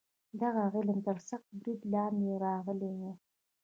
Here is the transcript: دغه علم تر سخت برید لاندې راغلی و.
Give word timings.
دغه 0.41 0.61
علم 0.75 0.97
تر 1.07 1.17
سخت 1.29 1.47
برید 1.59 1.81
لاندې 1.93 2.29
راغلی 2.45 2.91
و. 2.99 3.01